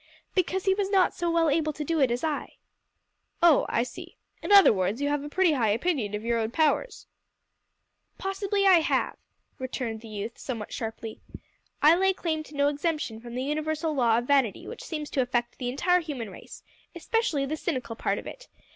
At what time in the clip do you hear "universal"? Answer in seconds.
13.43-13.93